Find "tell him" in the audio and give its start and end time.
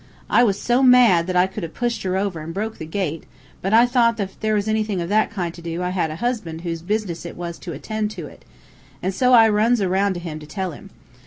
10.47-10.89